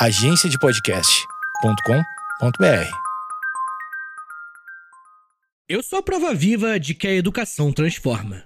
[0.00, 2.90] agenciadepodcast.com.br.
[5.68, 8.44] Eu sou a prova viva de que a educação transforma.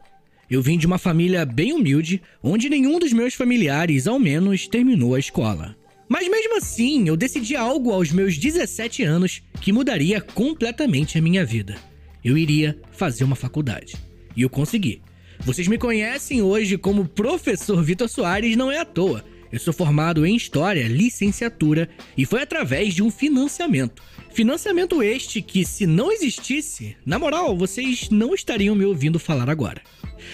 [0.50, 5.14] Eu vim de uma família bem humilde, onde nenhum dos meus familiares, ao menos, terminou
[5.14, 5.76] a escola.
[6.08, 11.44] Mas mesmo assim, eu decidi algo aos meus 17 anos que mudaria completamente a minha
[11.44, 11.76] vida.
[12.24, 13.94] Eu iria fazer uma faculdade.
[14.34, 15.02] E eu consegui.
[15.40, 19.22] Vocês me conhecem hoje como professor Vitor Soares, não é à toa.
[19.52, 24.02] Eu sou formado em História, licenciatura, e foi através de um financiamento.
[24.32, 29.82] Financiamento este que, se não existisse, na moral, vocês não estariam me ouvindo falar agora.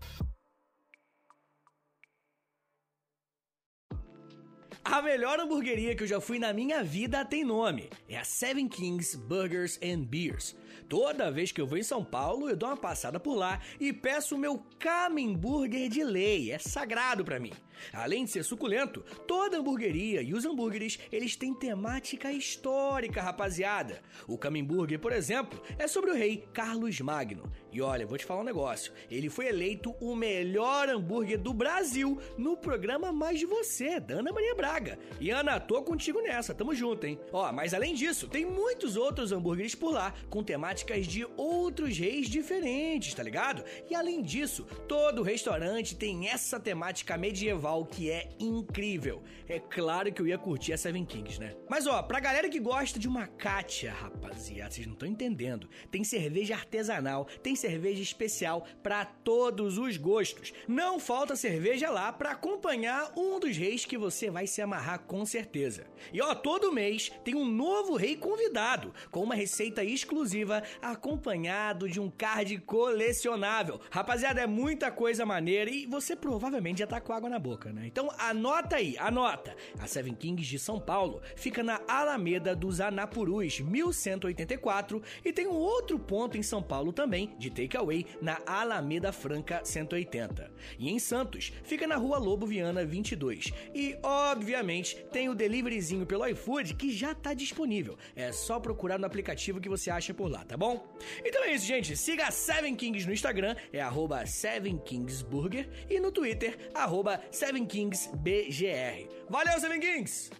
[4.86, 7.90] A melhor hamburgueria que eu já fui na minha vida tem nome.
[8.08, 10.54] É a Seven Kings Burgers and Beers.
[10.88, 13.92] Toda vez que eu vou em São Paulo, eu dou uma passada por lá e
[13.92, 16.52] peço o meu Camemburger de lei.
[16.52, 17.52] É sagrado para mim.
[17.92, 24.02] Além de ser suculento, toda hamburgueria e os hambúrgueres, eles têm temática histórica, rapaziada.
[24.28, 27.52] O Camemburger, por exemplo, é sobre o rei Carlos Magno.
[27.72, 28.94] E olha, vou te falar um negócio.
[29.10, 34.32] Ele foi eleito o melhor hambúrguer do Brasil no programa Mais de Você, da Ana
[34.32, 35.00] Maria Braga.
[35.20, 37.20] E Ana, tô contigo nessa, tamo junto, hein?
[37.32, 42.30] Ó, mas além disso, tem muitos outros hambúrgueres por lá, com temáticas de outros reis
[42.30, 43.66] diferentes, tá ligado?
[43.90, 49.22] E além disso, todo restaurante tem essa temática medieval que é incrível.
[49.46, 51.54] É claro que eu ia curtir a Seven Kings, né?
[51.70, 55.68] Mas ó, pra galera que gosta de uma Kátia, rapaziada, vocês não estão entendendo.
[55.92, 60.54] Tem cerveja artesanal, tem cerveja especial para todos os gostos.
[60.66, 65.26] Não falta cerveja lá para acompanhar um dos reis que você vai se amarrar com
[65.26, 65.86] certeza.
[66.14, 72.00] E ó, todo mês tem um novo rei convidado, com uma receita exclusiva acompanhado de
[72.00, 73.80] um card colecionável.
[73.90, 77.84] Rapaziada, é muita coisa maneira e você provavelmente já tá com água na boca, né?
[77.88, 79.56] Então anota aí, anota.
[79.80, 85.56] A Seven Kings de São Paulo fica na Alameda dos Anapurus, 1184, e tem um
[85.56, 90.52] outro ponto em São Paulo também, de Takeaway na Alameda Franca 180.
[90.78, 93.52] E em Santos, fica na Rua Lobo Viana 22.
[93.74, 97.98] E, obviamente, tem o deliveryzinho pelo iFood que já tá disponível.
[98.16, 100.86] É só procurar no aplicativo que você acha por lá, tá bom?
[101.24, 101.96] Então é isso, gente.
[101.96, 107.22] Siga a Seven Kings no Instagram, é arroba Seven Kings Burger, e no Twitter, arroba
[107.32, 109.08] Seven Kings BGR.
[109.30, 110.32] Valeu, Seven Kings!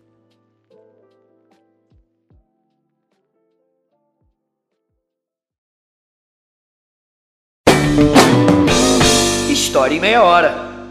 [9.50, 10.83] História em meia hora.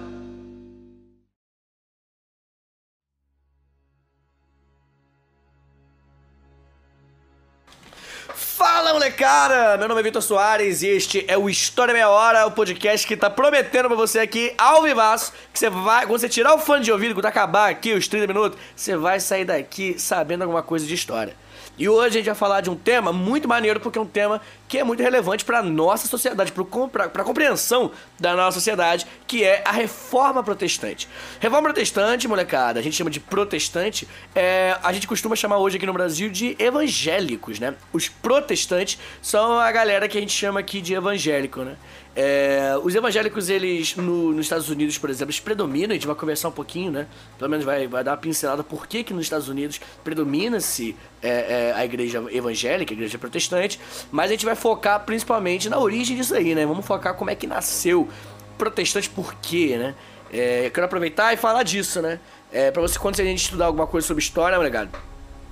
[8.92, 9.78] Fala molecada!
[9.78, 13.16] Meu nome é Vitor Soares e este é o História Meia Hora, o podcast que
[13.16, 16.84] tá prometendo pra você aqui ao vivaço que você vai, quando você tirar o fone
[16.84, 20.84] de ouvido, quando acabar aqui os 30 minutos, você vai sair daqui sabendo alguma coisa
[20.84, 21.34] de história.
[21.78, 24.42] E hoje a gente vai falar de um tema muito maneiro, porque é um tema
[24.72, 29.60] que é muito relevante para nossa sociedade, para a compreensão da nossa sociedade, que é
[29.66, 31.07] a reforma protestante.
[31.39, 35.84] Reforma protestante, molecada, a gente chama de protestante, é, a gente costuma chamar hoje aqui
[35.84, 37.74] no Brasil de evangélicos, né?
[37.92, 41.77] Os protestantes são a galera que a gente chama aqui de evangélico, né?
[42.15, 46.15] É, os evangélicos, eles, no, nos Estados Unidos, por exemplo, eles predominam, a gente vai
[46.15, 47.07] conversar um pouquinho, né?
[47.39, 51.71] Pelo menos vai, vai dar uma pincelada por que, que nos Estados Unidos predomina-se é,
[51.71, 53.80] é, a igreja evangélica, a igreja protestante,
[54.10, 56.64] mas a gente vai focar principalmente na origem disso aí, né?
[56.64, 58.09] Vamos focar como é que nasceu
[58.56, 59.94] protestante, por quê, né?
[60.32, 62.20] É, eu quero aproveitar e falar disso, né?
[62.53, 64.91] É, pra você, quando a gente estudar alguma coisa sobre história, molecada,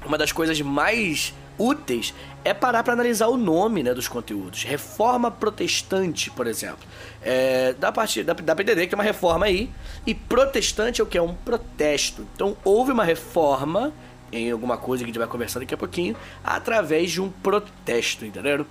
[0.07, 2.15] uma das coisas mais úteis
[2.45, 4.63] é parar para analisar o nome né, dos conteúdos.
[4.63, 6.87] Reforma protestante, por exemplo.
[7.21, 9.69] É, dá, parte, pra entender que tem uma reforma aí.
[10.07, 11.19] E protestante é o que?
[11.19, 12.25] É um protesto.
[12.35, 13.93] Então houve uma reforma
[14.33, 18.25] em alguma coisa que a gente vai conversar daqui a pouquinho, através de um protesto,
[18.25, 18.65] entenderam?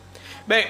[0.49, 0.65] Bem,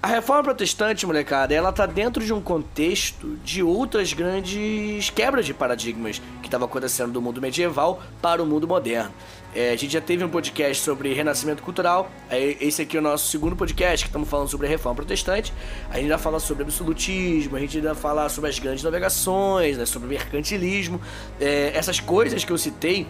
[0.00, 5.52] a reforma protestante, molecada, ela tá dentro de um contexto de outras grandes quebras de
[5.52, 9.12] paradigmas que estavam acontecendo do mundo medieval para o mundo moderno.
[9.52, 12.08] É, a gente já teve um podcast sobre renascimento cultural.
[12.30, 15.52] Esse aqui é o nosso segundo podcast que estamos falando sobre a reforma protestante.
[15.90, 19.84] A gente já fala sobre absolutismo, a gente ainda fala sobre as grandes navegações, né,
[19.84, 21.00] sobre mercantilismo.
[21.40, 23.04] É, essas coisas que eu citei,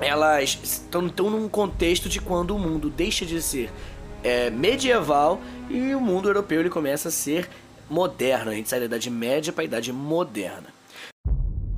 [0.00, 3.70] elas estão num contexto de quando o mundo deixa de ser
[4.22, 7.48] é, medieval e o mundo europeu ele começa a ser
[7.88, 8.50] moderno.
[8.50, 10.68] A gente sai da Idade Média para a Idade Moderna.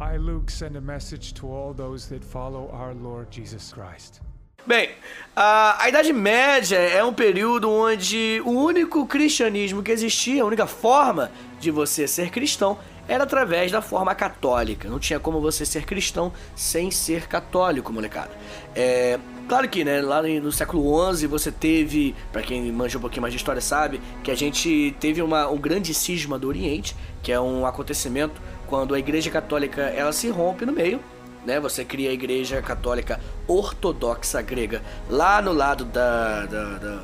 [0.01, 4.21] I, Luke, send a message to all those that follow our Lord Jesus Christ.
[4.65, 4.91] Bem,
[5.35, 10.67] a, a, Idade Média é um período onde o único cristianismo que existia, a única
[10.67, 14.89] forma de você ser cristão, era através da forma católica.
[14.89, 18.31] Não tinha como você ser cristão sem ser católico, molecada.
[18.75, 19.19] É,
[19.49, 23.33] claro que, né, lá no século XI você teve, para quem manja um pouquinho mais
[23.33, 27.41] de história sabe, que a gente teve uma, um grande cisma do Oriente, que é
[27.41, 31.01] um acontecimento quando a Igreja Católica ela se rompe no meio,
[31.45, 31.61] né?
[31.61, 37.03] Você cria a Igreja Católica Ortodoxa Grega lá no lado da, da, da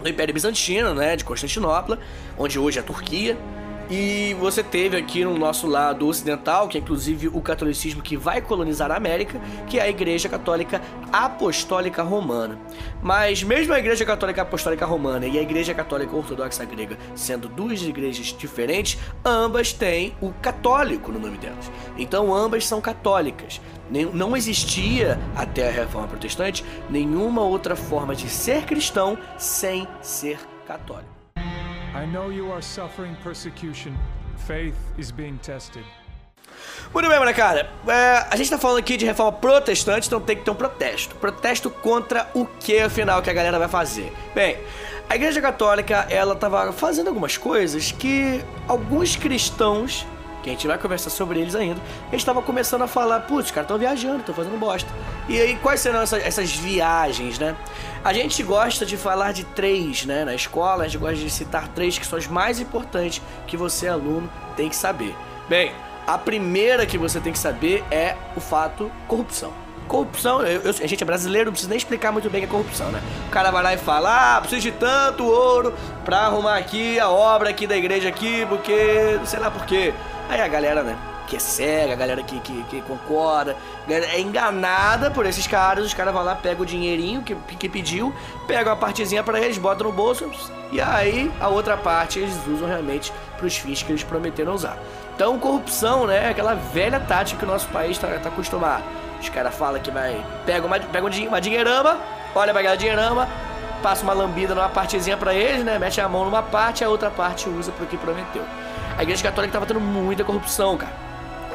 [0.00, 1.98] do Império Bizantino, né, de Constantinopla,
[2.38, 3.36] onde hoje é a Turquia.
[3.90, 8.42] E você teve aqui no nosso lado ocidental, que é inclusive o catolicismo que vai
[8.42, 12.58] colonizar a América, que é a Igreja Católica Apostólica Romana.
[13.02, 17.80] Mas mesmo a Igreja Católica Apostólica Romana e a Igreja Católica Ortodoxa Grega sendo duas
[17.82, 21.70] igrejas diferentes, ambas têm o católico no nome delas.
[21.96, 23.58] Então ambas são católicas.
[24.12, 31.17] Não existia, até a Reforma Protestante, nenhuma outra forma de ser cristão sem ser católico.
[31.98, 33.92] I know you are suffering persecution.
[34.46, 35.84] Faith is being tested.
[36.94, 37.68] Muito bem, molecada.
[37.88, 41.16] É, a gente tá falando aqui de reforma protestante, então tem que ter um protesto.
[41.16, 44.12] Protesto contra o que, afinal, que a galera vai fazer?
[44.32, 44.58] Bem,
[45.10, 50.06] a Igreja Católica, ela tava fazendo algumas coisas que alguns cristãos
[50.48, 51.80] que a gente vai conversar sobre eles ainda,
[52.10, 54.88] eles estavam começando a falar, putz, os caras estão viajando, estão fazendo bosta.
[55.28, 57.54] E aí, quais serão essas, essas, viagens, né?
[58.02, 60.24] A gente gosta de falar de três, né?
[60.24, 63.88] Na escola, a gente gosta de citar três que são as mais importantes que você,
[63.88, 65.14] aluno, tem que saber.
[65.48, 65.72] Bem,
[66.06, 69.52] a primeira que você tem que saber é o fato corrupção.
[69.86, 72.48] Corrupção, eu, eu, a gente é brasileiro, não precisa nem explicar muito bem o que
[72.48, 73.02] é corrupção, né?
[73.26, 75.74] O cara vai lá e fala, ah, preciso de tanto ouro
[76.04, 79.94] pra arrumar aqui a obra aqui da igreja aqui, porque, sei lá por quê.
[80.28, 80.96] Aí a galera, né,
[81.26, 83.56] que é cega, a galera que, que, que concorda,
[83.88, 88.14] é enganada por esses caras, os caras vão lá, pegam o dinheirinho que, que pediu,
[88.46, 90.30] pegam a partezinha para eles, botam no bolso,
[90.70, 94.78] e aí a outra parte eles usam realmente para os fins que eles prometeram usar.
[95.14, 98.84] Então, corrupção, né, é aquela velha tática que o nosso país está tá acostumado.
[99.20, 100.24] Os caras falam que vai.
[100.46, 101.98] Pega uma, pega uma dinheirama,
[102.34, 103.28] olha pra aquela dinheirama,
[103.82, 105.76] passa uma lambida numa partezinha para eles, né?
[105.76, 108.44] Mete a mão numa parte, a outra parte usa pro que prometeu
[108.98, 110.92] a igreja católica estava tendo muita corrupção, cara.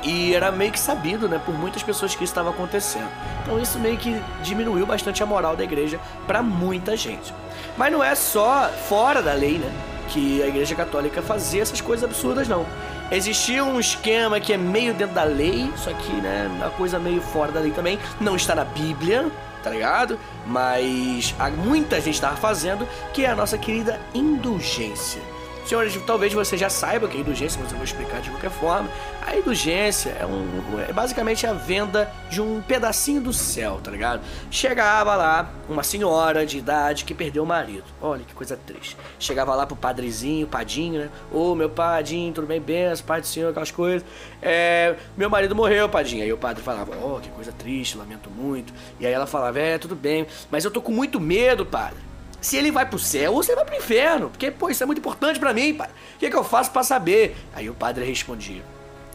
[0.01, 3.09] E era meio que sabido, né, por muitas pessoas que isso estava acontecendo.
[3.41, 7.33] Então isso meio que diminuiu bastante a moral da igreja para muita gente.
[7.77, 9.71] Mas não é só fora da lei, né,
[10.09, 12.65] que a igreja católica fazia essas coisas absurdas, não.
[13.11, 17.21] Existia um esquema que é meio dentro da lei, só que, né, uma coisa meio
[17.21, 17.99] fora da lei também.
[18.19, 19.29] Não está na Bíblia,
[19.61, 20.17] tá ligado?
[20.47, 25.21] Mas muita gente estava fazendo, que é a nossa querida indulgência.
[25.65, 28.89] Senhores, talvez você já saiba que é indulgência, mas eu vou explicar de qualquer forma.
[29.25, 30.45] A indulgência é, um,
[30.87, 34.21] é basicamente a venda de um pedacinho do céu, tá ligado?
[34.51, 37.85] Chegava lá uma senhora de idade que perdeu o marido.
[38.01, 38.97] Olha que coisa triste.
[39.17, 41.09] Chegava lá pro padrezinho, padinho, né?
[41.31, 42.59] Ô, meu padinho, tudo bem?
[42.59, 44.05] Benção, pai do senhor, aquelas coisas.
[44.41, 46.23] É, meu marido morreu, padinho.
[46.23, 48.73] Aí o padre falava, ó, oh, que coisa triste, lamento muito.
[48.99, 52.12] E aí ela falava, é, tudo bem, mas eu tô com muito medo, padre
[52.43, 54.29] se ele vai pro céu ou se ele vai pro inferno.
[54.29, 55.89] Porque, pô, isso é muito importante para mim, pai.
[56.15, 57.35] O que, é que eu faço para saber?
[57.55, 58.61] Aí o padre respondia: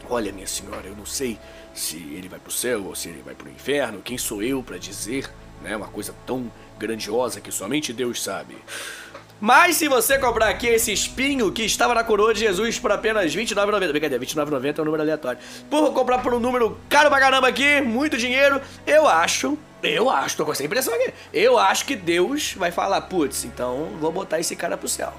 [0.09, 1.39] Olha, minha senhora, eu não sei
[1.75, 4.01] se ele vai pro céu ou se ele vai pro inferno.
[4.03, 5.31] Quem sou eu para dizer,
[5.63, 5.77] né?
[5.77, 8.57] Uma coisa tão grandiosa que somente Deus sabe.
[9.41, 13.33] Mas se você comprar aqui esse espinho que estava na coroa de Jesus por apenas
[13.33, 15.39] R$29,90, brincadeira, R$29,90 é um número aleatório.
[15.71, 20.37] Por comprar por um número caro pra caramba aqui, muito dinheiro, eu acho, eu acho,
[20.37, 24.41] tô com essa impressão aqui, eu acho que Deus vai falar, putz, então vou botar
[24.41, 25.15] esse cara pro céu.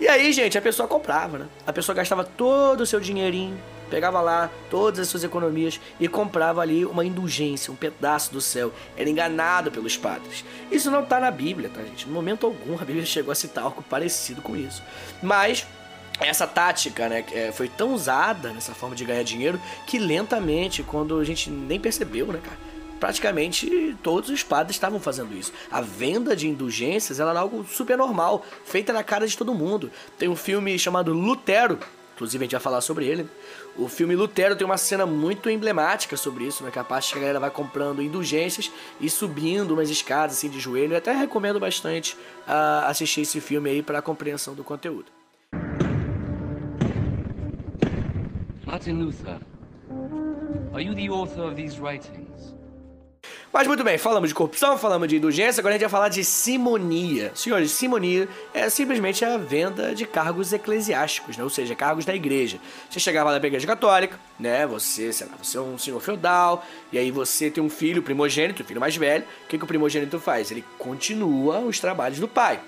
[0.00, 1.46] E aí, gente, a pessoa comprava, né?
[1.64, 3.56] A pessoa gastava todo o seu dinheirinho,
[3.90, 8.72] pegava lá todas as suas economias e comprava ali uma indulgência, um pedaço do céu.
[8.96, 10.44] Era enganado pelos padres.
[10.70, 12.06] Isso não está na Bíblia, tá, gente?
[12.06, 14.82] No momento algum a Bíblia chegou a citar algo parecido com isso.
[15.22, 15.66] Mas
[16.20, 21.18] essa tática, né, é, foi tão usada nessa forma de ganhar dinheiro que lentamente, quando
[21.18, 22.58] a gente nem percebeu, né, cara,
[23.00, 25.52] praticamente todos os padres estavam fazendo isso.
[25.70, 29.90] A venda de indulgências era algo super normal, feita na cara de todo mundo.
[30.18, 31.78] Tem um filme chamado Lutero,
[32.20, 33.26] inclusive a gente vai falar sobre ele.
[33.78, 36.70] O filme Lutero tem uma cena muito emblemática sobre isso, né?
[36.70, 40.60] Que a parte que a galera vai comprando indulgências e subindo umas escadas assim de
[40.60, 40.92] joelho.
[40.92, 42.14] Eu até recomendo bastante
[42.46, 45.06] uh, assistir esse filme aí para a compreensão do conteúdo.
[48.66, 49.40] Martin Luther,
[50.74, 52.29] are you the author of these writings?
[53.52, 56.22] Mas muito bem, falamos de corrupção, falamos de indulgência, agora a gente vai falar de
[56.22, 57.32] simonia.
[57.34, 61.42] Senhores, simonia é simplesmente a venda de cargos eclesiásticos, né?
[61.42, 62.60] ou seja, cargos da igreja.
[62.88, 64.68] Você chegava lá na igreja católica, né?
[64.68, 68.62] Você, sei lá, você é um senhor feudal, e aí você tem um filho primogênito,
[68.62, 69.24] um filho mais velho.
[69.44, 70.52] O que, que o primogênito faz?
[70.52, 72.60] Ele continua os trabalhos do pai.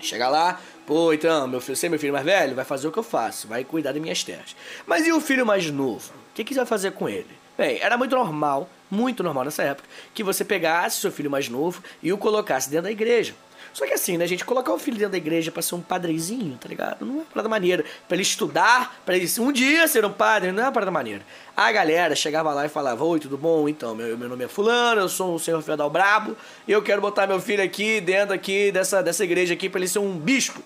[0.00, 2.92] Chega lá, pô, então, meu filho, você é meu filho mais velho, vai fazer o
[2.92, 4.56] que eu faço, vai cuidar das minhas terras.
[4.86, 6.12] Mas e o filho mais novo?
[6.14, 7.28] O que, que você vai fazer com ele?
[7.58, 11.82] Bem, era muito normal muito normal nessa época, que você pegasse seu filho mais novo
[12.02, 13.34] e o colocasse dentro da igreja.
[13.74, 16.56] Só que assim, né, gente, colocar o filho dentro da igreja para ser um padrezinho,
[16.60, 17.04] tá ligado?
[17.04, 17.84] Não é uma parada maneira.
[18.06, 21.22] Pra ele estudar, para ele um dia ser um padre, não é uma parada maneira.
[21.56, 23.68] A galera chegava lá e falava: Oi, tudo bom?
[23.68, 26.36] Então, meu, meu nome é Fulano, eu sou um senhor feudal brabo
[26.68, 29.88] e eu quero botar meu filho aqui dentro aqui dessa, dessa igreja aqui para ele
[29.88, 30.62] ser um bispo.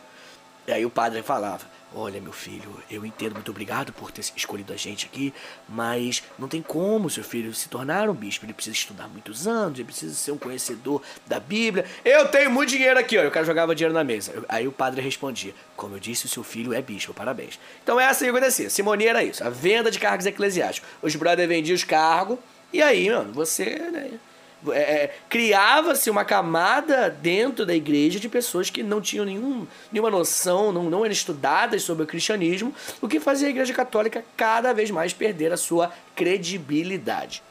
[0.67, 1.65] E aí o padre falava:
[1.95, 5.33] Olha, meu filho, eu entendo, muito obrigado por ter escolhido a gente aqui,
[5.67, 8.45] mas não tem como seu filho se tornar um bispo.
[8.45, 11.87] Ele precisa estudar muitos anos, ele precisa ser um conhecedor da Bíblia.
[12.05, 13.27] Eu tenho muito dinheiro aqui, ó.
[13.27, 14.45] O cara jogava dinheiro na mesa.
[14.51, 17.59] Aí o padre respondia: Como eu disse, o seu filho é bispo, parabéns.
[17.83, 18.69] Então essa aí acontecia.
[18.69, 20.91] Simonia era isso, a venda de cargos eclesiásticos.
[21.01, 22.39] Os brothers vendiam os cargos,
[22.71, 23.65] e aí, mano, você.
[23.91, 24.11] Né,
[24.69, 30.11] é, é, criava-se uma camada dentro da igreja de pessoas que não tinham nenhum, nenhuma
[30.11, 34.73] noção, não, não eram estudadas sobre o cristianismo, o que fazia a igreja católica cada
[34.73, 37.43] vez mais perder a sua credibilidade.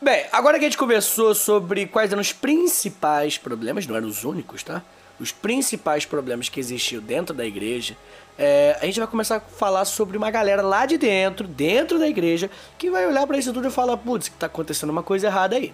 [0.00, 4.24] Bem, agora que a gente conversou sobre quais eram os principais problemas, não eram os
[4.24, 4.82] únicos, tá?
[5.18, 7.96] Os principais problemas que existiam dentro da igreja,
[8.38, 12.06] é, a gente vai começar a falar sobre uma galera lá de dentro, dentro da
[12.06, 15.26] igreja, que vai olhar para isso tudo e falar: putz, que tá acontecendo uma coisa
[15.26, 15.72] errada aí.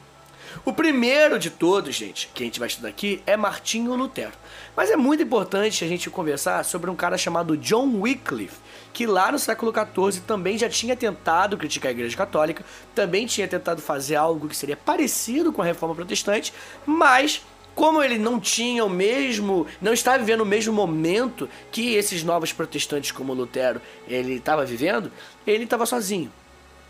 [0.65, 4.33] O primeiro de todos, gente, que a gente vai estudar aqui é Martinho Lutero.
[4.77, 8.59] Mas é muito importante a gente conversar sobre um cara chamado John Wycliffe,
[8.93, 13.49] que lá no século XIV também já tinha tentado criticar a Igreja Católica, também tinha
[13.49, 16.53] tentado fazer algo que seria parecido com a Reforma Protestante,
[16.85, 17.43] mas
[17.75, 22.53] como ele não tinha o mesmo, não estava vivendo o mesmo momento que esses novos
[22.53, 25.11] protestantes como Lutero ele estava vivendo,
[25.47, 26.31] ele estava sozinho.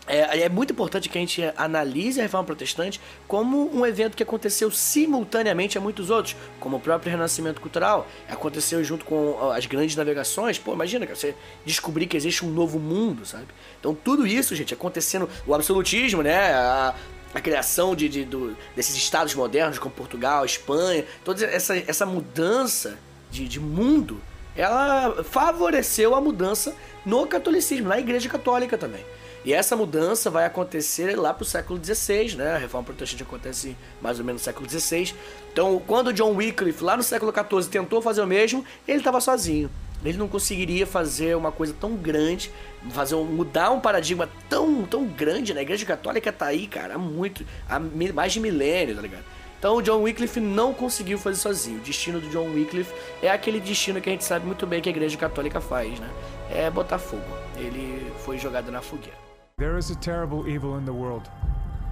[0.05, 4.23] É, é, muito importante que a gente analise a Reforma Protestante como um evento que
[4.23, 8.05] aconteceu simultaneamente a muitos outros, como o próprio Renascimento Cultural.
[8.27, 10.59] Aconteceu junto com as grandes navegações.
[10.59, 11.33] Pô, imagina, você
[11.65, 13.47] descobrir que existe um novo mundo, sabe?
[13.79, 16.53] Então tudo isso, gente, acontecendo, o absolutismo, né?
[16.53, 16.93] A,
[17.33, 22.97] a criação de, de do, desses estados modernos como Portugal, Espanha, toda essa, essa mudança
[23.31, 24.21] de, de mundo,
[24.55, 26.75] ela favoreceu a mudança
[27.05, 29.03] no catolicismo, na Igreja Católica também.
[29.45, 32.53] E essa mudança vai acontecer lá para o século XVI, né?
[32.53, 35.13] A reforma protestante acontece mais ou menos no século XVI.
[35.51, 39.69] Então, quando John Wycliffe, lá no século XIV, tentou fazer o mesmo, ele estava sozinho.
[40.03, 42.51] Ele não conseguiria fazer uma coisa tão grande,
[42.89, 45.61] fazer mudar um paradigma tão, tão grande, né?
[45.61, 49.23] A Igreja Católica tá aí, cara, há muito, há mais de milênio, tá ligado?
[49.57, 51.77] Então o John Wycliffe não conseguiu fazer sozinho.
[51.77, 54.89] O destino do John Wycliffe é aquele destino que a gente sabe muito bem que
[54.89, 56.09] a Igreja Católica faz, né?
[56.51, 57.23] É botar fogo.
[57.55, 59.17] Ele foi jogado na fogueira.
[59.57, 61.29] There is a terrible evil in the world.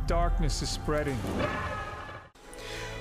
[0.06, 1.16] Darkness is spreading.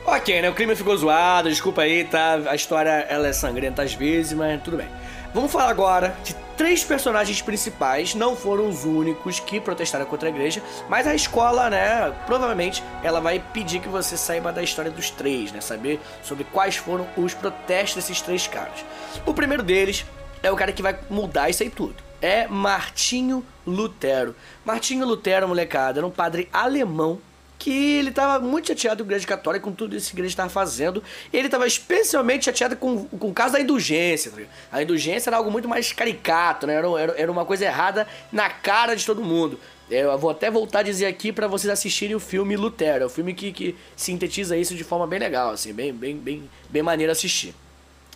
[0.05, 0.49] Ok, né?
[0.49, 2.35] O crime ficou zoado, desculpa aí, tá?
[2.49, 4.89] A história ela é sangrenta às vezes, mas tudo bem.
[5.33, 10.31] Vamos falar agora de três personagens principais, não foram os únicos que protestaram contra a
[10.31, 15.09] igreja, mas a escola, né, provavelmente ela vai pedir que você saiba da história dos
[15.09, 18.85] três, né, saber sobre quais foram os protestos desses três caras.
[19.25, 20.05] O primeiro deles
[20.43, 21.95] é o cara que vai mudar isso aí tudo.
[22.21, 24.35] É Martinho Lutero.
[24.65, 27.19] Martinho Lutero, molecada, era um padre alemão
[27.61, 30.33] que ele estava muito chateado com a Igreja Católica, com tudo isso que a Igreja
[30.33, 31.05] estava fazendo.
[31.31, 34.31] Ele estava especialmente chateado com, com o caso da indulgência.
[34.31, 34.39] Tá
[34.73, 36.75] a indulgência era algo muito mais caricato, né?
[36.75, 39.61] Era, era, era uma coisa errada na cara de todo mundo.
[39.91, 43.05] Eu vou até voltar a dizer aqui para vocês assistirem o filme Lutero.
[43.05, 46.49] É um filme que, que sintetiza isso de forma bem legal, assim, bem, bem, bem,
[46.71, 47.55] bem maneiro assistir.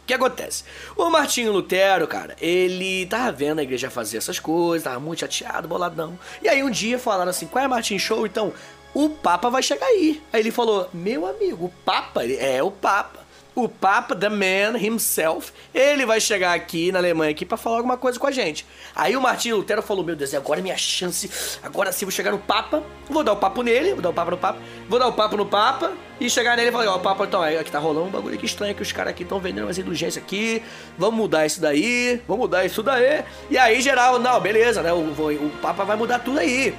[0.04, 0.64] O que acontece?
[0.98, 5.66] O Martinho Lutero, cara, ele tava vendo a igreja fazer essas coisas, tava muito chateado,
[5.66, 6.18] boladão.
[6.42, 8.26] E aí um dia falaram assim: qual é Martinho Show?
[8.26, 8.52] Então,
[8.94, 10.22] o Papa vai chegar aí.
[10.32, 13.24] Aí ele falou: Meu amigo, o Papa, ele é o Papa.
[13.56, 17.96] O Papa, the man himself, ele vai chegar aqui na Alemanha aqui para falar alguma
[17.96, 18.66] coisa com a gente.
[18.96, 21.30] Aí o Martinho Lutero falou: Meu Deus, agora é minha chance.
[21.62, 24.32] Agora sim vou chegar no Papa, vou dar o papo nele, vou dar o papo
[24.32, 24.58] no Papa,
[24.88, 27.42] vou dar o papo no Papa e chegar nele e falar: Ó, oh, Papa, então,
[27.42, 30.22] aqui tá rolando um bagulho que estranho que os caras aqui estão vendendo umas indulgências
[30.22, 30.60] aqui.
[30.98, 33.22] Vamos mudar isso daí, vamos mudar isso daí.
[33.48, 34.92] E aí, geral, não, beleza, né?
[34.92, 36.74] O, o Papa vai mudar tudo aí.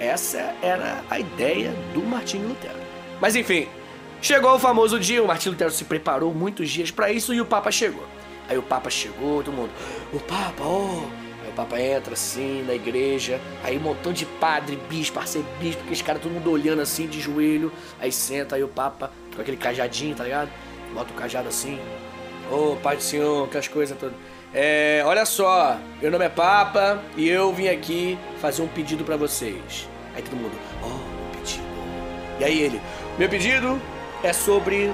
[0.00, 2.78] Essa era a ideia do Martinho Lutero.
[3.20, 3.68] Mas enfim,
[4.22, 7.44] chegou o famoso dia, o Martinho Lutero se preparou muitos dias para isso e o
[7.44, 8.02] Papa chegou.
[8.48, 9.70] Aí o Papa chegou, todo mundo,
[10.10, 11.02] o Papa, oh!
[11.44, 16.00] Aí o Papa entra assim na igreja, aí um montão de padre, bispo, arcebispo, aqueles
[16.00, 17.70] caras todo mundo olhando assim de joelho.
[18.00, 20.48] Aí senta, aí o Papa com aquele cajadinho, tá ligado?
[20.94, 21.78] Bota o cajado assim,
[22.50, 24.16] ô oh, Pai do Senhor, aquelas coisas todas.
[24.54, 29.16] É, olha só, meu nome é Papa e eu vim aqui fazer um pedido para
[29.16, 29.89] vocês.
[30.14, 30.52] Aí todo mundo,
[30.82, 31.64] oh, pedido.
[32.38, 32.80] E aí ele,
[33.18, 33.80] meu pedido
[34.22, 34.92] é sobre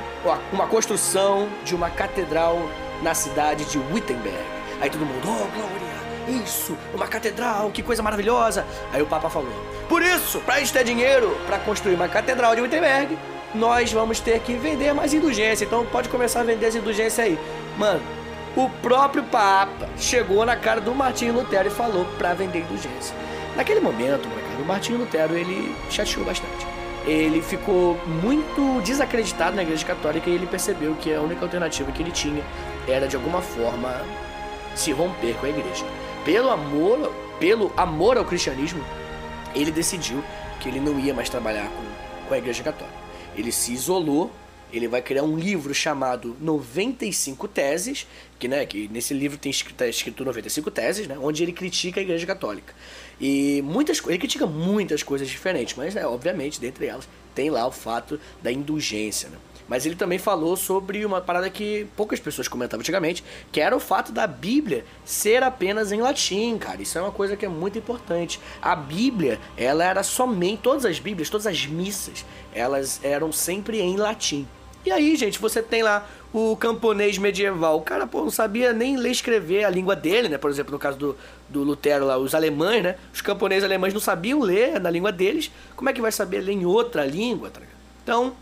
[0.53, 2.59] uma construção de uma catedral
[3.03, 4.45] na cidade de Wittenberg.
[4.81, 8.67] Aí todo mundo, oh, glória, isso, uma catedral, que coisa maravilhosa.
[8.93, 9.51] Aí o Papa falou,
[9.89, 13.17] por isso, pra gente ter dinheiro para construir uma catedral de Wittenberg,
[13.55, 15.65] nós vamos ter que vender mais indulgência.
[15.65, 17.39] Então pode começar a vender as indulgências aí.
[17.79, 18.03] Mano,
[18.57, 23.15] o próprio Papa chegou na cara do Martinho Lutero e falou para vender indulgência.
[23.55, 24.29] Naquele momento,
[24.61, 26.67] o Martinho Lutero ele chateou bastante.
[27.07, 32.03] Ele ficou muito desacreditado na Igreja Católica e ele percebeu que a única alternativa que
[32.03, 32.43] ele tinha
[32.89, 34.03] era de alguma forma
[34.75, 35.85] se romper com a Igreja.
[36.25, 38.83] Pelo amor, pelo amor ao cristianismo,
[39.55, 40.23] ele decidiu
[40.59, 42.97] que ele não ia mais trabalhar com, com a Igreja Católica.
[43.37, 44.33] Ele se isolou
[44.73, 48.07] ele vai criar um livro chamado 95 Teses,
[48.39, 52.01] que, né, que nesse livro tem escrito, tá escrito 95 teses, né, onde ele critica
[52.01, 52.75] a Igreja Católica.
[53.21, 57.73] E muitas ele critica muitas coisas diferentes, mas né, obviamente, dentre elas, tem lá o
[57.73, 59.37] fato da indulgência, né?
[59.69, 63.81] Mas ele também falou sobre uma parada que poucas pessoas comentavam antigamente, que era o
[63.81, 66.81] fato da Bíblia ser apenas em latim, cara.
[66.83, 68.41] Isso é uma coisa que é muito importante.
[68.63, 72.25] A Bíblia, ela era somente todas as Bíblias, todas as missas,
[72.55, 74.47] elas eram sempre em latim.
[74.85, 77.79] E aí, gente, você tem lá o camponês medieval.
[77.79, 80.39] O cara, pô, não sabia nem ler escrever a língua dele, né?
[80.39, 81.17] Por exemplo, no caso do,
[81.49, 82.95] do Lutero lá, os alemães, né?
[83.13, 85.51] Os camponeses alemães não sabiam ler na língua deles.
[85.75, 87.61] Como é que vai saber ler em outra língua, tá
[88.05, 88.35] Então,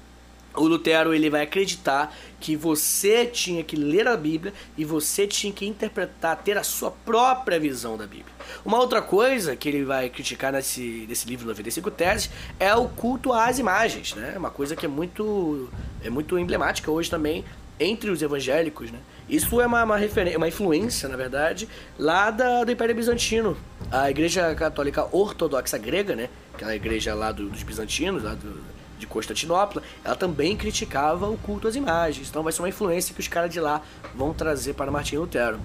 [0.55, 5.53] o Lutero ele vai acreditar que você tinha que ler a Bíblia e você tinha
[5.53, 8.33] que interpretar, ter a sua própria visão da Bíblia.
[8.65, 13.33] Uma outra coisa que ele vai criticar nesse, nesse livro 95 Teses é o culto
[13.33, 14.35] às imagens, né?
[14.37, 15.71] Uma coisa que é muito,
[16.03, 17.45] é muito emblemática hoje também
[17.81, 18.99] entre os evangélicos, né?
[19.29, 23.57] Isso é uma, uma, referência, uma influência, na verdade, lá da, do Império Bizantino.
[23.91, 26.29] A Igreja Católica Ortodoxa Grega, né?
[26.53, 28.63] Aquela igreja lá do, dos bizantinos, lá do,
[28.99, 32.29] de Constantinopla, ela também criticava o culto às imagens.
[32.29, 33.83] Então vai ser uma influência que os caras de lá
[34.15, 35.59] vão trazer para Martinho Lutero.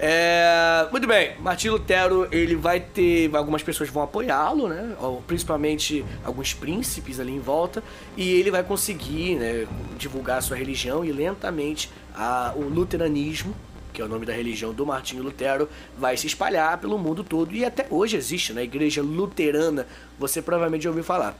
[0.00, 3.34] É, muito bem, Martinho Lutero ele vai ter.
[3.34, 4.96] Algumas pessoas vão apoiá-lo, né?
[5.26, 7.82] Principalmente alguns príncipes ali em volta,
[8.16, 9.66] e ele vai conseguir né,
[9.98, 13.52] divulgar a sua religião e lentamente a, o luteranismo,
[13.92, 17.52] que é o nome da religião do Martinho Lutero, vai se espalhar pelo mundo todo
[17.52, 19.84] e até hoje existe na né, igreja luterana,
[20.16, 21.36] você provavelmente já ouviu falar.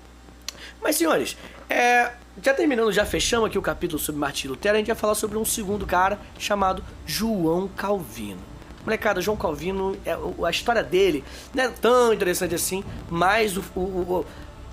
[0.83, 1.37] Mas, senhores,
[1.69, 2.13] é,
[2.43, 5.37] já terminando, já fechamos aqui o capítulo sobre Martinho Lutero, a gente vai falar sobre
[5.37, 8.41] um segundo cara chamado João Calvino.
[8.85, 13.81] Molecada, João Calvino, é, a história dele não é tão interessante assim, mas o, o,
[13.81, 14.27] o,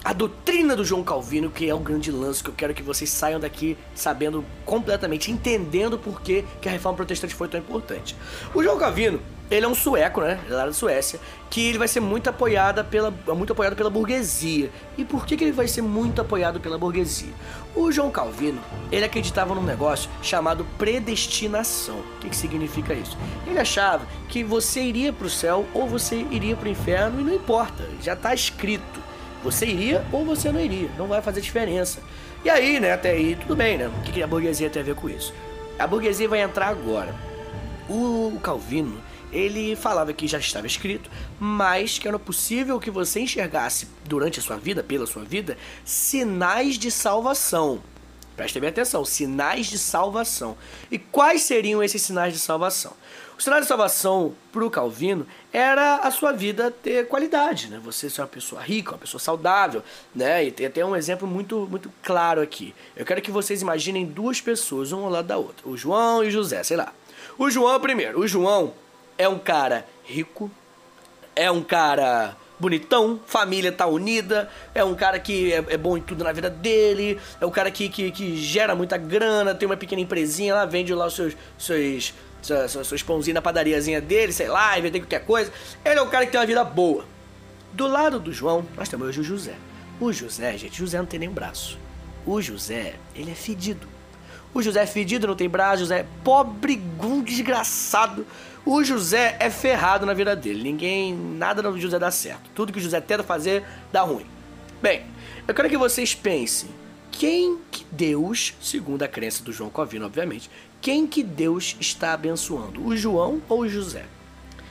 [0.03, 3.09] a doutrina do João Calvino, que é o grande lance que eu quero que vocês
[3.09, 8.15] saiam daqui sabendo completamente, entendendo por que, que a reforma protestante foi tão importante.
[8.53, 10.39] O João Calvino, ele é um sueco, né?
[10.45, 14.71] Ele é da Suécia, que ele vai ser muito apoiada pela, muito apoiado pela burguesia.
[14.97, 17.31] E por que, que ele vai ser muito apoiado pela burguesia?
[17.75, 18.59] O João Calvino,
[18.91, 21.99] ele acreditava num negócio chamado predestinação.
[21.99, 23.17] O que, que significa isso?
[23.45, 27.23] Ele achava que você iria para o céu ou você iria para o inferno e
[27.23, 29.03] não importa, já está escrito.
[29.43, 31.99] Você iria ou você não iria, não vai fazer diferença.
[32.43, 33.87] E aí, né, até aí tudo bem, né?
[33.87, 35.31] O que, que a burguesia tem a ver com isso?
[35.77, 37.13] A burguesia vai entrar agora.
[37.87, 38.97] O Calvino,
[39.35, 44.43] ele falava que já estava escrito, mas que era possível que você enxergasse durante a
[44.43, 47.81] sua vida, pela sua vida, sinais de salvação.
[48.35, 50.57] Preste bem atenção, sinais de salvação.
[50.91, 52.93] E quais seriam esses sinais de salvação?
[53.37, 57.79] O sinal de salvação para o Calvino era a sua vida ter qualidade, né?
[57.83, 60.45] Você ser uma pessoa rica, uma pessoa saudável, né?
[60.45, 62.73] E tem até um exemplo muito, muito claro aqui.
[62.95, 65.67] Eu quero que vocês imaginem duas pessoas, uma ao lado da outra.
[65.67, 66.93] O João e o José, sei lá.
[67.37, 68.21] O João primeiro.
[68.21, 68.73] O João
[69.17, 70.49] é um cara rico,
[71.35, 76.01] é um cara bonitão, família tá unida, é um cara que é, é, bom em
[76.01, 79.77] tudo na vida dele, é um cara que, que, que, gera muita grana, tem uma
[79.77, 84.79] pequena empresinha lá, vende lá os seus, seus, seus, pãozinhos na padariazinha dele, sei lá,
[84.79, 85.51] vende qualquer coisa.
[85.83, 87.05] Ele é um cara que tem uma vida boa.
[87.73, 89.55] Do lado do João, nós temos hoje o José.
[89.99, 91.77] O José, gente, José não tem nem braço.
[92.25, 93.87] O José, ele é fedido.
[94.53, 96.81] O José é fedido, não tem braço, José é pobre,
[97.25, 98.25] desgraçado.
[98.65, 100.63] O José é ferrado na vida dele.
[100.63, 102.49] Ninguém, nada no José dá certo.
[102.55, 104.25] Tudo que o José tenta fazer dá ruim.
[104.81, 105.03] Bem,
[105.47, 106.69] eu quero que vocês pensem
[107.11, 110.49] quem que Deus, segundo a crença do João Covino, obviamente,
[110.81, 112.85] quem que Deus está abençoando?
[112.85, 114.05] O João ou o José?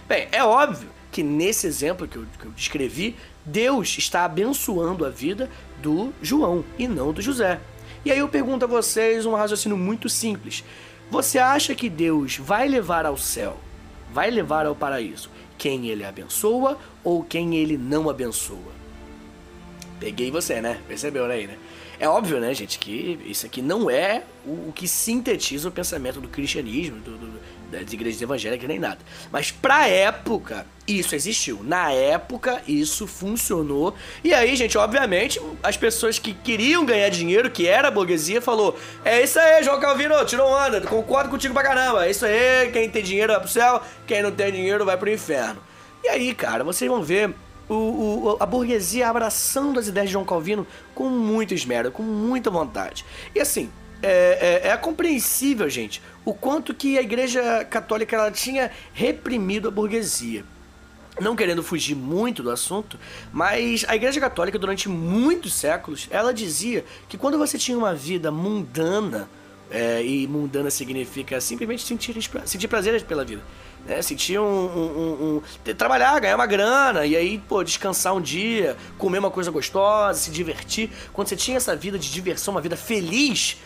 [0.07, 5.11] Bem, é óbvio que nesse exemplo que eu, que eu descrevi, Deus está abençoando a
[5.11, 5.49] vida
[5.81, 7.61] do João e não do José.
[8.05, 10.63] E aí eu pergunto a vocês um raciocínio muito simples.
[11.11, 13.59] Você acha que Deus vai levar ao céu,
[14.15, 18.73] vai levar ao paraíso, quem ele abençoa ou quem ele não abençoa?
[19.99, 20.81] Peguei você, né?
[20.87, 21.59] Percebeu aí, né?
[21.99, 26.21] É óbvio, né, gente, que isso aqui não é o, o que sintetiza o pensamento
[26.21, 28.99] do cristianismo, do, do, das igrejas evangélicas, nem nada.
[29.31, 31.61] Mas pra época, isso existiu.
[31.63, 33.95] Na época, isso funcionou.
[34.23, 38.79] E aí, gente, obviamente, as pessoas que queriam ganhar dinheiro, que era a burguesia, falou:
[39.05, 42.07] É isso aí, João Calvino, tirou onda, concordo contigo pra caramba.
[42.07, 45.11] É isso aí, quem tem dinheiro vai pro céu, quem não tem dinheiro vai pro
[45.11, 45.61] inferno.
[46.03, 47.35] E aí, cara, vocês vão ver
[47.69, 52.51] o, o, a burguesia abraçando as ideias de João Calvino com muito esmero, com muita
[52.51, 53.05] vontade.
[53.35, 53.71] E assim,
[54.03, 59.71] é, é, é, compreensível, gente, o quanto que a Igreja Católica ela tinha reprimido a
[59.71, 60.45] burguesia.
[61.21, 62.99] Não querendo fugir muito do assunto,
[63.33, 68.33] mas a Igreja Católica, durante muitos séculos, ela dizia que quando você tinha uma vida
[68.33, 69.29] mundana,
[69.71, 73.43] é, e mundana significa simplesmente sentir, sentir prazer pela vida
[73.87, 74.01] né?
[74.03, 79.19] Sentir um, um, um, Trabalhar, ganhar uma grana, e aí, pô, descansar um dia, comer
[79.19, 80.91] uma coisa gostosa, se divertir.
[81.13, 83.59] Quando você tinha essa vida de diversão, uma vida feliz,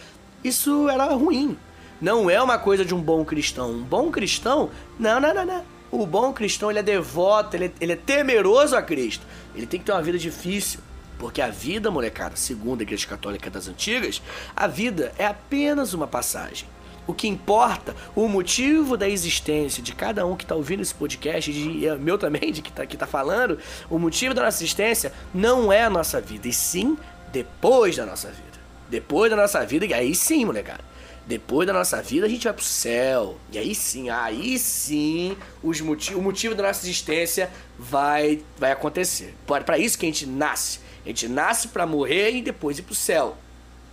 [0.43, 1.57] isso era ruim.
[2.01, 3.71] Não é uma coisa de um bom cristão.
[3.71, 5.65] Um bom cristão, não, não, não, não.
[5.91, 9.27] O bom cristão, ele é devoto, ele é, ele é temeroso a Cristo.
[9.55, 10.81] Ele tem que ter uma vida difícil.
[11.19, 14.23] Porque a vida, molecada, segundo a Igreja Católica das Antigas,
[14.55, 16.69] a vida é apenas uma passagem.
[17.09, 21.51] O que importa, o motivo da existência de cada um que está ouvindo esse podcast,
[21.51, 25.73] de é, meu também, de que está tá falando, o motivo da nossa existência não
[25.73, 26.99] é a nossa vida, e sim
[27.33, 28.59] depois da nossa vida.
[28.91, 30.85] Depois da nossa vida, e aí sim, molecada.
[31.27, 33.39] Depois da nossa vida a gente vai pro céu.
[33.51, 39.35] E aí sim, aí sim os motiv o motivo da nossa existência vai, vai acontecer.
[39.47, 40.81] Para isso que a gente nasce.
[41.05, 43.37] A gente nasce para morrer e depois ir pro céu.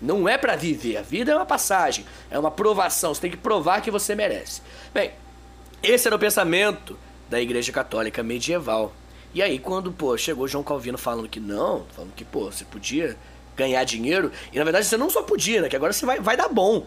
[0.02, 0.98] Não é para viver.
[0.98, 3.14] A vida é uma passagem, é uma provação.
[3.14, 4.62] Você tem que provar que você merece.
[4.94, 5.12] Bem,
[5.82, 6.98] esse era o pensamento
[7.30, 8.94] da Igreja Católica medieval.
[9.34, 13.18] E aí, quando, pô, chegou João Calvino falando que não, falando que, pô, você podia
[13.56, 15.70] ganhar dinheiro, e na verdade você não só podia, né?
[15.70, 16.86] Que agora você vai, vai dar bom.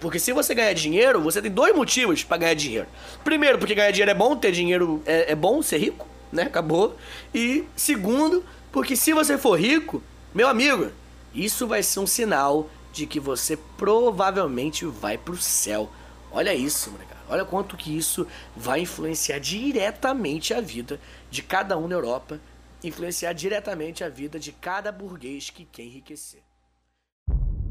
[0.00, 2.86] Porque, se você ganhar dinheiro, você tem dois motivos para ganhar dinheiro.
[3.22, 6.42] Primeiro, porque ganhar dinheiro é bom, ter dinheiro é, é bom, ser rico, né?
[6.42, 6.96] Acabou.
[7.32, 10.02] E segundo, porque se você for rico,
[10.34, 10.90] meu amigo,
[11.34, 15.90] isso vai ser um sinal de que você provavelmente vai pro céu.
[16.30, 17.08] Olha isso, moleque.
[17.28, 20.98] Olha quanto que isso vai influenciar diretamente a vida
[21.30, 22.40] de cada um na Europa,
[22.82, 26.40] influenciar diretamente a vida de cada burguês que quer enriquecer.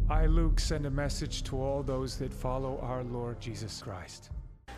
[0.09, 4.29] I, Luke, send a message to all those that follow our Lord Jesus Christ.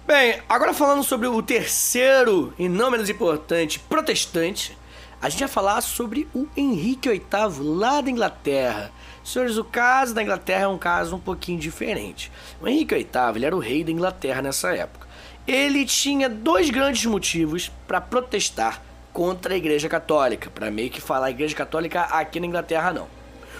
[0.08, 4.76] Bem, agora falando sobre o terceiro e não menos importante protestante,
[5.22, 7.22] a gente vai falar sobre o Henrique VIII
[7.60, 8.92] lá da Inglaterra.
[9.24, 12.32] Senhores, o caso da Inglaterra é um caso um pouquinho diferente.
[12.62, 15.08] O Henrique VIII ele era o rei da Inglaterra nessa época.
[15.48, 21.32] ele tinha dois grandes motivos para protestar contra a Igreja Católica, para meio que falar
[21.32, 23.08] Igreja Católica aqui na Inglaterra não.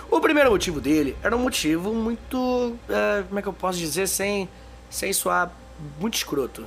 [0.10, 4.08] O primeiro motivo dele era um motivo muito, é, como é que eu posso dizer
[4.08, 4.48] sem
[4.90, 5.52] sem soar
[6.00, 6.66] muito escroto.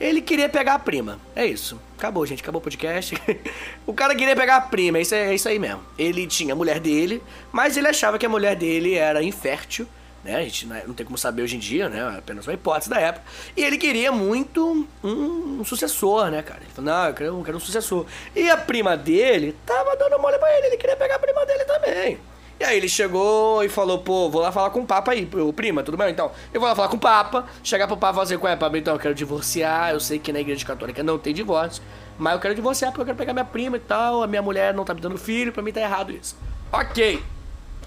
[0.00, 1.20] Ele queria pegar a prima.
[1.36, 1.78] É isso.
[1.98, 2.42] Acabou, gente.
[2.42, 3.14] Acabou o podcast.
[3.86, 4.96] o cara queria pegar a prima.
[4.96, 5.82] É isso, é isso aí mesmo.
[5.98, 9.86] Ele tinha a mulher dele, mas ele achava que a mulher dele era infértil.
[10.24, 10.36] Né?
[10.36, 12.16] A gente não tem como saber hoje em dia, né?
[12.18, 13.24] Apenas uma hipótese da época.
[13.54, 16.60] E ele queria muito um, um sucessor, né, cara?
[16.62, 18.06] Ele falou, não, eu quero, eu quero um sucessor.
[18.34, 20.68] E a prima dele tava dando mole pra ele.
[20.68, 22.18] Ele queria pegar a prima dele também.
[22.60, 25.50] E aí ele chegou e falou, pô, vou lá falar com o Papa aí, o
[25.50, 26.10] prima, tudo bem?
[26.10, 28.52] Então, eu vou lá falar com o Papa, chegar pro Papa e falar assim, qual
[28.52, 28.76] é, Papa?
[28.76, 31.82] Então, eu quero divorciar, eu sei que na igreja católica não tem divórcio,
[32.18, 34.74] mas eu quero divorciar porque eu quero pegar minha prima e tal, a minha mulher
[34.74, 36.36] não tá me dando filho, pra mim tá errado isso.
[36.70, 37.22] Ok.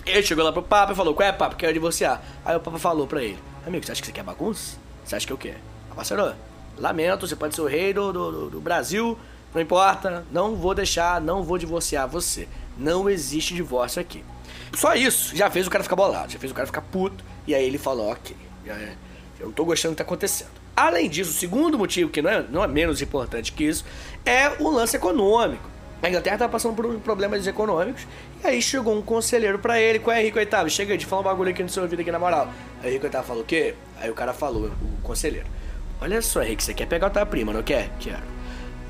[0.08, 1.56] Ele chegou lá pro Papa e falou, qual é, Papa?
[1.56, 2.20] Quero divorciar.
[2.44, 4.80] Aí o Papa falou pra ele, amigo, você acha que você quer bagunça?
[5.06, 5.54] Você acha que é o quê?
[5.92, 6.34] Ah, parceiro,
[6.80, 9.20] lamento, você pode ser o rei do, do, do Brasil,
[9.54, 12.48] não importa, não vou deixar, não vou divorciar você.
[12.76, 14.26] Não existe divórcio aqui.
[14.74, 17.24] Só isso já fez o cara ficar bolado, já fez o cara ficar puto.
[17.48, 18.36] E aí ele falou: ok,
[18.68, 18.94] é,
[19.40, 20.50] eu tô gostando do que tá acontecendo.
[20.76, 23.86] Além disso, o segundo motivo, que não é, não é menos importante que isso,
[24.26, 25.70] é o lance econômico.
[26.02, 28.06] A Inglaterra tá passando por problemas econômicos.
[28.44, 30.70] E aí chegou um conselheiro para ele, qual é Henrique Oitavo?
[30.70, 32.50] Chega de falar um bagulho aqui no seu ouvido aqui na moral.
[32.82, 33.76] Aí Henrique Oitavo falou o quê?
[34.02, 35.48] Aí o cara falou, o conselheiro.
[36.02, 37.90] Olha só, Henrique, você quer pegar a tua prima, não quer?
[38.00, 38.24] Quero.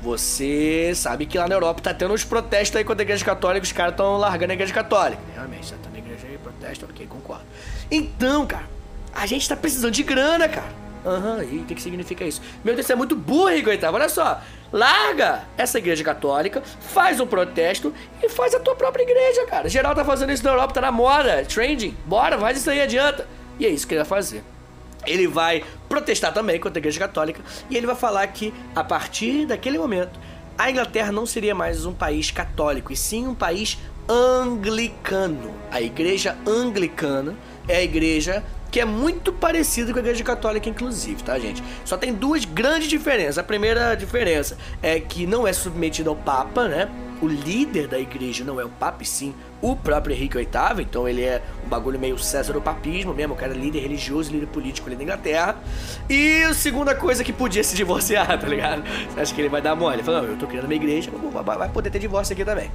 [0.04, 3.64] Você sabe que lá na Europa tá tendo uns protestos aí contra a igreja católica,
[3.64, 5.22] os caras estão largando a igreja católica.
[5.34, 7.44] Realmente, tá na igreja aí, protesto, ok, concordo.
[7.90, 8.68] Então, cara,
[9.14, 10.68] a gente tá precisando de grana, cara.
[11.06, 12.42] Aham, uhum, e o que, que significa isso?
[12.62, 13.96] Meu Deus, você é muito burro, coitado.
[13.96, 14.42] Olha só.
[14.70, 19.70] Larga essa igreja católica, faz um protesto e faz a tua própria igreja, cara.
[19.70, 21.96] Geral tá fazendo isso na Europa, tá na moda, trending.
[22.04, 23.26] Bora, faz isso aí, adianta.
[23.58, 24.44] E é isso que ele vai fazer
[25.06, 27.40] ele vai protestar também contra a Igreja Católica
[27.70, 30.18] e ele vai falar que a partir daquele momento
[30.56, 35.52] a Inglaterra não seria mais um país católico e sim um país anglicano.
[35.70, 37.34] A Igreja Anglicana
[37.66, 41.62] é a igreja que é muito parecida com a Igreja Católica, inclusive, tá, gente?
[41.84, 43.38] Só tem duas grandes diferenças.
[43.38, 46.90] A primeira diferença é que não é submetido ao Papa, né?
[47.22, 51.08] O líder da igreja não é o Papa, e sim o próprio Henrique VIII, então
[51.08, 54.88] ele é um bagulho meio César papismo mesmo, o cara é líder religioso, líder político
[54.88, 55.56] ali da Inglaterra.
[56.08, 58.82] E a segunda coisa que podia se divorciar, tá ligado?
[59.10, 59.96] Você acha que ele vai dar mole?
[59.96, 61.10] Ele fala, não, eu tô criando uma igreja,
[61.42, 62.70] vai poder ter divórcio aqui também.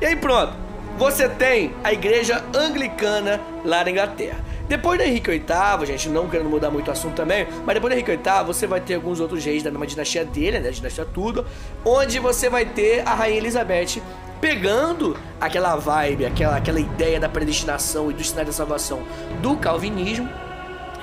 [0.00, 0.52] E aí pronto,
[0.96, 4.38] você tem a igreja anglicana lá na Inglaterra.
[4.68, 7.98] Depois do Henrique VIII, gente, não querendo mudar muito o assunto também, mas depois do
[7.98, 11.04] Henrique VIII, você vai ter alguns outros reis da mesma dinastia dele, né, a dinastia
[11.04, 11.44] tudo,
[11.84, 14.00] onde você vai ter a rainha Elizabeth
[14.40, 19.02] pegando aquela vibe, aquela, aquela ideia da predestinação e do sinal da salvação
[19.40, 20.28] do calvinismo,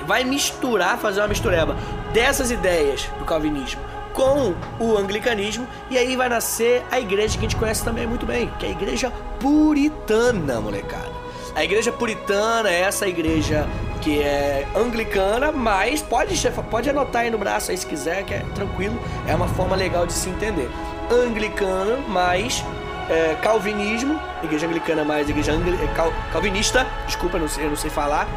[0.06, 1.76] vai misturar, fazer uma mistureba
[2.14, 3.82] dessas ideias do calvinismo
[4.14, 8.26] com o anglicanismo e aí vai nascer a igreja que a gente conhece também muito
[8.26, 11.12] bem, que é a igreja puritana, molecada.
[11.56, 13.68] A igreja puritana é essa igreja
[14.02, 16.36] que é anglicana, mas pode,
[16.70, 20.08] pode anotar aí no braço aí se quiser, que é tranquilo, é uma forma legal
[20.08, 20.70] de se entender.
[21.12, 22.64] Anglicana, mas
[23.10, 27.76] é, calvinismo, igreja anglicana mais igreja angli, é, cal, calvinista, desculpa, não sei, eu não
[27.76, 28.28] sei falar,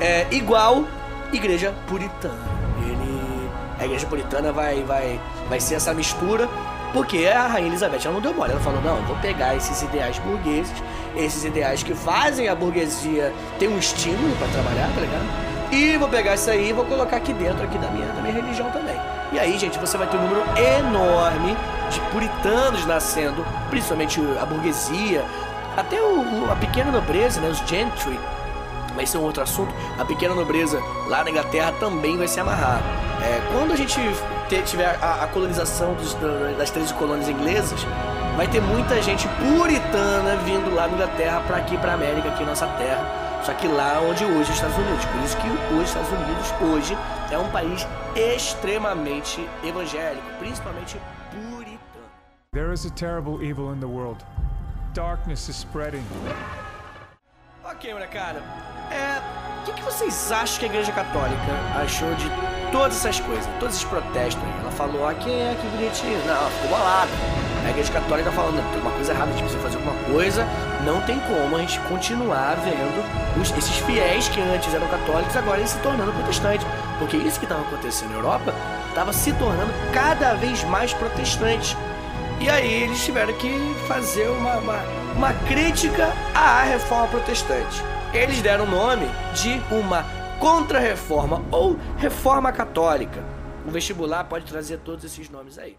[0.00, 0.84] é igual
[1.32, 2.34] igreja puritana.
[2.82, 6.48] Ele, a igreja puritana vai, vai, vai ser essa mistura,
[6.92, 10.18] porque a rainha Elizabeth ela não deu mole, ela falou, não, vou pegar esses ideais
[10.18, 10.72] burgueses,
[11.16, 15.46] esses ideais que fazem a burguesia ter um estímulo para trabalhar, tá ligado?
[15.72, 18.34] E vou pegar isso aí e vou colocar aqui dentro aqui da minha, da minha
[18.34, 18.96] religião também.
[19.32, 21.56] E aí, gente, você vai ter um número enorme
[21.90, 25.24] de puritanos nascendo, principalmente a burguesia,
[25.76, 28.18] até o, a pequena nobreza, né, os gentry,
[28.94, 29.74] vai ser um outro assunto.
[29.98, 32.80] A pequena nobreza lá na Inglaterra também vai se amarrar.
[33.22, 33.98] É, quando a gente
[34.48, 36.14] ter, tiver a, a colonização dos,
[36.56, 37.86] das 13 colônias inglesas,
[38.36, 42.66] vai ter muita gente puritana vindo lá na Inglaterra para aqui, para América, aqui nossa
[42.66, 45.04] terra só que lá onde hoje os Estados Unidos.
[45.04, 46.98] Por isso que hoje os Estados Unidos hoje
[47.30, 51.78] é um país extremamente evangélico, principalmente puritano.
[52.52, 54.24] There is a terrible evil in the world.
[54.94, 56.02] Darkness is spreading.
[57.64, 58.42] Ok, molecada.
[58.90, 59.20] É,
[59.60, 62.28] o que, que, vocês acham que a Igreja Católica achou de
[62.72, 64.42] todas essas coisas, todos esses protestos?
[64.60, 66.18] Ela falou, ah, que é, que bonitinho.
[66.26, 67.45] Não, ficou bolada.
[67.66, 70.46] A Igreja Católica falando, tem uma coisa errada, a gente precisa fazer alguma coisa.
[70.84, 75.58] Não tem como a gente continuar vendo os, esses fiéis que antes eram católicos, agora
[75.58, 76.64] eles se tornando protestantes.
[77.00, 78.54] Porque isso que estava acontecendo na Europa
[78.88, 81.76] estava se tornando cada vez mais protestante.
[82.40, 84.78] E aí eles tiveram que fazer uma, uma,
[85.16, 87.82] uma crítica à reforma protestante.
[88.14, 90.04] Eles deram o nome de uma
[90.38, 93.24] contra-reforma ou reforma católica.
[93.66, 95.76] o vestibular pode trazer todos esses nomes aí.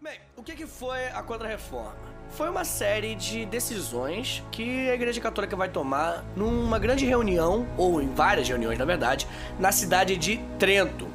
[0.00, 1.94] Bem, o que, que foi a Contra-Reforma?
[2.30, 8.00] Foi uma série de decisões que a Igreja Católica vai tomar numa grande reunião, ou
[8.00, 9.26] em várias reuniões, na verdade,
[9.58, 11.06] na cidade de Trento.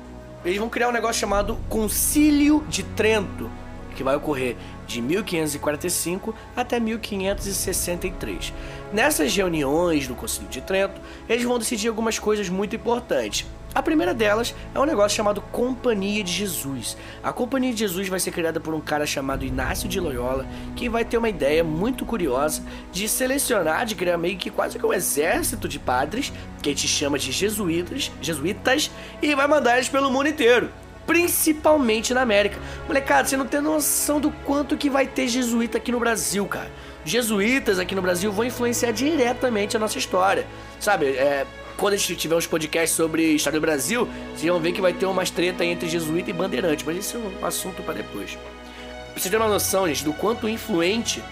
[0.45, 3.49] Eles vão criar um negócio chamado Concílio de Trento,
[3.95, 4.55] que vai ocorrer
[4.87, 8.53] de 1545 até 1563.
[8.91, 13.45] Nessas reuniões do Concílio de Trento, eles vão decidir algumas coisas muito importantes.
[13.73, 16.97] A primeira delas é um negócio chamado Companhia de Jesus.
[17.23, 20.89] A Companhia de Jesus vai ser criada por um cara chamado Inácio de Loyola, que
[20.89, 24.91] vai ter uma ideia muito curiosa de selecionar, de criar meio que quase que um
[24.91, 30.11] exército de padres, que a gente chama de jesuítas, jesuítas, e vai mandar eles pelo
[30.11, 30.69] mundo inteiro
[31.05, 32.57] principalmente na América.
[32.87, 36.71] Molecada, você não tem noção do quanto que vai ter jesuíta aqui no Brasil, cara.
[37.03, 40.45] Jesuítas aqui no Brasil vão influenciar diretamente a nossa história.
[40.79, 41.45] Sabe, é,
[41.81, 44.93] quando a gente tiver uns podcasts sobre história do Brasil, vocês vão ver que vai
[44.93, 48.35] ter umas treta entre jesuíta e bandeirante, mas isso é um assunto para depois.
[48.35, 51.23] Pra vocês terem uma noção, gente, do quanto influente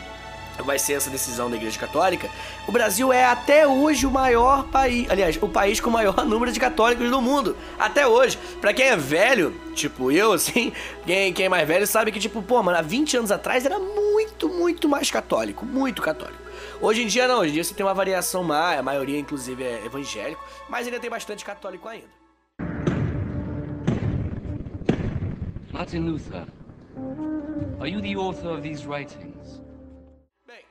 [0.65, 2.27] vai ser essa decisão da Igreja Católica,
[2.67, 6.51] o Brasil é até hoje o maior país, aliás, o país com o maior número
[6.51, 8.39] de católicos do mundo, até hoje.
[8.59, 10.73] Pra quem é velho, tipo eu, assim,
[11.05, 13.77] quem, quem é mais velho sabe que, tipo, pô, mano, há 20 anos atrás era
[13.77, 16.48] muito, muito mais católico, muito católico.
[16.81, 19.61] Hoje em dia não, hoje em dia você tem uma variação maior, a maioria inclusive
[19.61, 22.07] é evangélico, mas ainda tem bastante católico ainda.
[25.73, 26.45] Martin Luther,
[27.81, 29.61] are you the author of these writings?
[30.47, 30.63] Bem,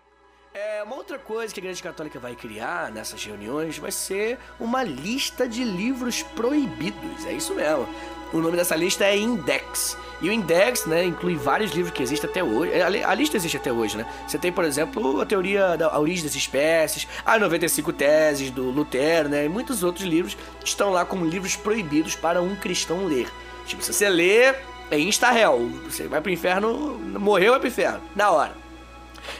[0.54, 4.82] é, uma outra coisa que a Igreja Católica vai criar nessas reuniões vai ser uma
[4.82, 7.26] lista de livros proibidos.
[7.26, 7.86] É isso mesmo.
[8.32, 9.96] O nome dessa lista é Index.
[10.20, 12.72] E o Index, né, inclui vários livros que existem até hoje.
[12.72, 14.04] É, A, li- a lista existe até hoje, né?
[14.26, 19.28] Você tem, por exemplo, a teoria da origem das espécies, as 95 teses do Lutero,
[19.28, 19.44] né?
[19.44, 23.28] E muitos outros livros estão lá como livros proibidos para um cristão ler.
[23.64, 24.56] Tipo, se você ler,
[24.90, 25.70] é insta-réu.
[25.88, 28.00] Você vai pro inferno, morreu, vai pro inferno.
[28.16, 28.52] Na hora.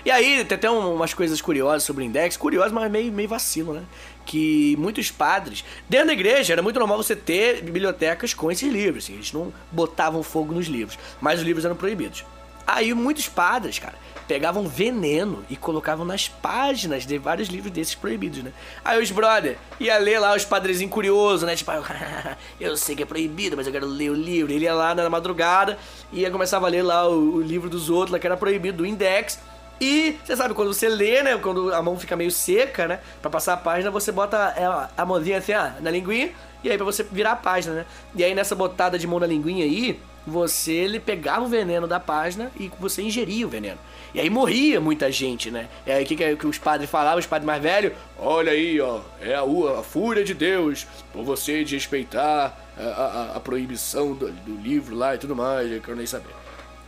[0.05, 3.29] E aí, tem até um- umas coisas curiosas sobre o Index, curiosas, mas meio, meio
[3.29, 3.83] vacilo, né?
[4.29, 9.05] Que muitos padres, dentro da igreja, era muito normal você ter bibliotecas com esses livros,
[9.05, 12.27] assim, eles não botavam fogo nos livros, mas os livros eram proibidos.
[12.67, 13.95] Aí muitos padres, cara,
[14.29, 18.53] pegavam veneno e colocavam nas páginas de vários livros desses proibidos, né?
[18.85, 21.57] Aí os brother ia ler lá os padrezinhos curiosos, né?
[21.57, 21.73] Tipo,
[22.61, 24.53] eu sei que é proibido, mas eu quero ler o livro.
[24.53, 25.79] Ele ia lá na madrugada
[26.13, 28.77] e ia começava a ler lá o, o livro dos outros, lá que era proibido,
[28.77, 29.41] do Index.
[29.81, 31.37] E você sabe, quando você lê, né?
[31.39, 33.01] Quando a mão fica meio seca, né?
[33.23, 36.33] Pra passar a página, você bota a, a mãozinha assim, ah, na linguinha.
[36.63, 37.87] E aí pra você virar a página, né?
[38.15, 42.01] E aí nessa botada de mão na linguinha aí, você ele pegava o veneno da
[42.01, 43.79] página e você ingeria o veneno.
[44.13, 45.69] E aí morria muita gente, né?
[45.87, 47.93] E aí o que, que, que os padres falavam, os padres mais velhos?
[48.19, 53.41] Olha aí, ó, é a, a fúria de Deus por você desrespeitar a, a, a
[53.41, 56.35] proibição do, do livro lá e tudo mais, eu quero nem saber.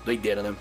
[0.04, 0.54] Doideira, né?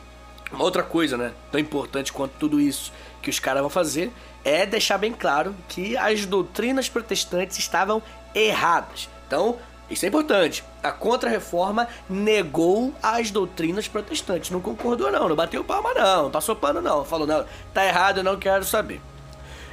[0.51, 4.11] Uma outra coisa, né, tão importante quanto tudo isso que os caras vão fazer
[4.43, 8.01] é deixar bem claro que as doutrinas protestantes estavam
[8.33, 9.09] erradas.
[9.27, 9.57] Então,
[9.89, 10.63] isso é importante.
[10.83, 14.51] A Contra-Reforma negou as doutrinas protestantes.
[14.51, 15.27] Não concordou, não.
[15.27, 16.23] Não bateu palma, não.
[16.23, 17.03] Não passou pano, não.
[17.03, 19.01] Falou, não, tá errado, eu não quero saber.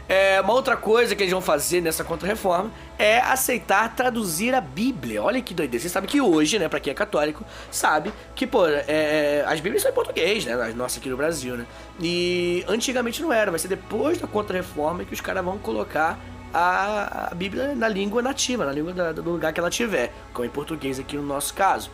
[0.08, 5.22] É, uma outra coisa que eles vão fazer nessa contra-reforma é aceitar traduzir a Bíblia.
[5.22, 5.82] Olha que doideira.
[5.82, 9.82] Você sabe que hoje, né, pra quem é católico, sabe que, pô, é, as Bíblias
[9.82, 10.54] são em português, né?
[10.54, 11.66] As nossas aqui no Brasil, né?
[12.00, 13.50] E antigamente não era.
[13.50, 16.18] Vai ser depois da contra-reforma que os caras vão colocar
[16.54, 20.46] a, a Bíblia na língua nativa, na língua da- do lugar que ela tiver, como
[20.46, 21.90] em português aqui no nosso caso.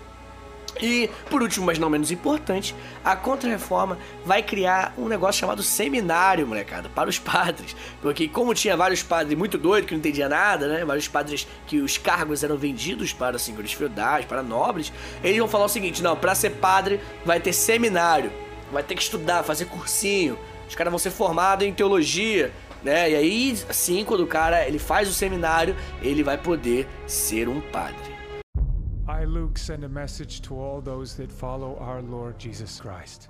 [0.81, 6.47] E, por último, mas não menos importante, a Contra-Reforma vai criar um negócio chamado seminário,
[6.47, 7.77] molecada, para os padres.
[8.01, 10.85] Porque, como tinha vários padres muito doidos que não entendia nada, né?
[10.85, 15.67] Vários padres que os cargos eram vendidos para senhores feudais, para nobres, eles vão falar
[15.67, 18.33] o seguinte: não, para ser padre vai ter seminário,
[18.73, 20.39] vai ter que estudar, fazer cursinho.
[20.69, 22.51] Os caras vão ser formados em teologia,
[22.83, 23.11] né?
[23.11, 27.61] E aí, assim, quando o cara ele faz o seminário, ele vai poder ser um
[27.61, 28.12] padre.
[29.09, 33.29] I, Luke, send a message to all those that follow our Lord Jesus Christ.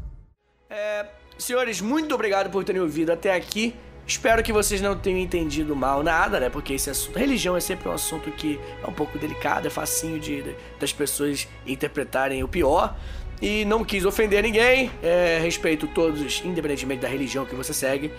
[0.69, 1.07] É,
[1.39, 3.75] senhores, muito obrigado por terem ouvido até aqui.
[4.07, 6.51] Espero que vocês não tenham entendido mal nada, né?
[6.51, 10.19] Porque esse assunto, religião é sempre um assunto que é um pouco delicado, é facinho
[10.19, 12.97] de, de- das pessoas interpretarem o pior.
[13.41, 18.13] E não quis ofender ninguém, é, respeito todos, independentemente da religião que você segue.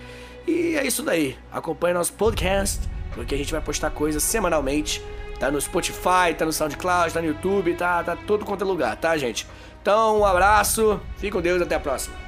[0.46, 1.36] E é isso daí.
[1.52, 2.80] Acompanhe nosso podcast,
[3.14, 5.02] porque a gente vai postar coisas semanalmente.
[5.38, 8.96] Tá no Spotify, tá no SoundCloud, tá no YouTube, tá, tá todo quanto é lugar,
[8.96, 9.46] tá, gente?
[9.82, 12.23] Então, um abraço, fique com Deus, até a próxima.